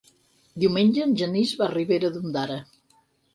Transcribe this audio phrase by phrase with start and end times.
[0.63, 2.59] Diumenge en Genís va a Ribera d'Ondara.